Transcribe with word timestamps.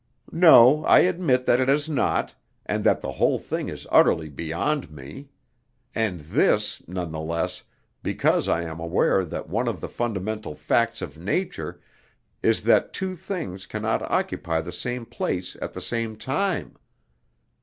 "No, 0.33 0.83
I 0.85 1.01
admit 1.01 1.45
that 1.45 1.59
it 1.59 1.67
has 1.67 1.87
not, 1.87 2.33
and 2.65 2.83
that 2.83 3.01
the 3.01 3.11
whole 3.11 3.37
thing 3.37 3.69
is 3.69 3.85
utterly 3.91 4.29
beyond 4.29 4.89
me; 4.89 5.29
and 5.93 6.21
this, 6.21 6.81
none 6.87 7.11
the 7.11 7.19
less, 7.21 7.61
because 8.01 8.47
I 8.47 8.63
am 8.63 8.79
aware 8.79 9.23
that 9.23 9.47
one 9.47 9.67
of 9.67 9.79
the 9.79 9.87
fundamental 9.87 10.55
facts 10.55 11.03
of 11.03 11.19
nature 11.19 11.79
is 12.41 12.63
that 12.63 12.93
two 12.93 13.15
things 13.15 13.67
can 13.67 13.83
not 13.83 14.01
occupy 14.09 14.59
the 14.59 14.71
same 14.71 15.05
space 15.05 15.55
at 15.61 15.73
the 15.73 15.81
same 15.83 16.15
time. 16.15 16.77